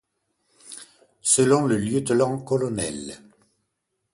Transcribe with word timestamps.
Selon 1.21 1.67
le 1.67 1.77
Lt-Col. 1.77 3.15